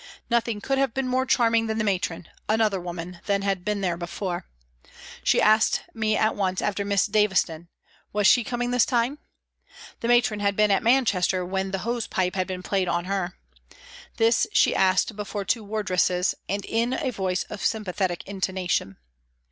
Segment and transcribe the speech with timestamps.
[0.31, 3.97] Nothing could have been more charming than the Matron another woman than had been there
[3.97, 4.47] before.
[5.23, 7.67] She asked me at once after Miss Davison;
[8.11, 9.19] was she coming this time?
[9.99, 13.37] The Matron had been at Manchester when the hose pipe had been played on her.
[14.17, 18.97] This she asked before two wardresses, and in a voice of sympathetic intonation.